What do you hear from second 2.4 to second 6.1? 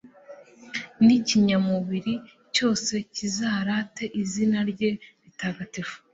cyose kizarate izina rye ritagatifu,